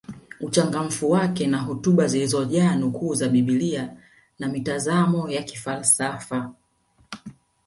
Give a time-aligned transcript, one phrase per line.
[0.41, 3.97] Uchangamfu wake na hotuba zilizojaa nukuu za biblia
[4.39, 6.53] na mitazamo ya kifalsafa